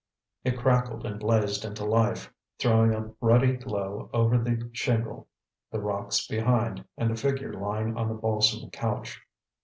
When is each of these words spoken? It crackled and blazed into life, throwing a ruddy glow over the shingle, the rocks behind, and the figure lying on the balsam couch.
It 0.43 0.57
crackled 0.57 1.05
and 1.05 1.19
blazed 1.19 1.63
into 1.63 1.85
life, 1.85 2.33
throwing 2.57 2.91
a 2.95 3.13
ruddy 3.21 3.53
glow 3.55 4.09
over 4.13 4.39
the 4.39 4.67
shingle, 4.73 5.27
the 5.69 5.79
rocks 5.79 6.25
behind, 6.25 6.83
and 6.97 7.11
the 7.11 7.15
figure 7.15 7.53
lying 7.53 7.95
on 7.95 8.07
the 8.07 8.15
balsam 8.15 8.71
couch. 8.71 9.21